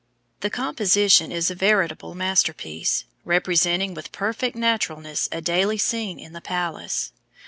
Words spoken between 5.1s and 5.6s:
a